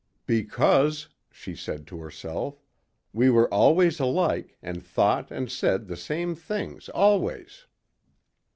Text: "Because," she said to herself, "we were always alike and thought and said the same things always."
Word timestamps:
"Because," 0.25 1.09
she 1.29 1.53
said 1.55 1.85
to 1.85 1.99
herself, 1.99 2.59
"we 3.13 3.29
were 3.29 3.47
always 3.53 3.99
alike 3.99 4.57
and 4.59 4.83
thought 4.83 5.29
and 5.29 5.51
said 5.51 5.85
the 5.85 5.95
same 5.95 6.33
things 6.33 6.89
always." 6.89 7.67